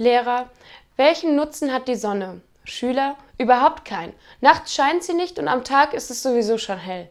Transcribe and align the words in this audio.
Lehrer, 0.00 0.48
welchen 0.96 1.36
Nutzen 1.36 1.74
hat 1.74 1.86
die 1.86 1.94
Sonne? 1.94 2.40
Schüler, 2.64 3.18
überhaupt 3.36 3.84
keinen. 3.84 4.14
Nachts 4.40 4.74
scheint 4.74 5.04
sie 5.04 5.12
nicht 5.12 5.38
und 5.38 5.46
am 5.46 5.62
Tag 5.62 5.92
ist 5.92 6.10
es 6.10 6.22
sowieso 6.22 6.56
schon 6.56 6.78
hell. 6.78 7.10